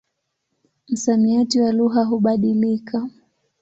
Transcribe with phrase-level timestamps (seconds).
[0.87, 3.09] Msamiati wa lugha hubadilika.